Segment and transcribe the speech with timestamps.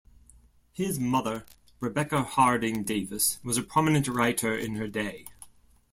[0.71, 1.45] His mother
[1.79, 5.27] Rebecca Harding Davis was a prominent writer in her day.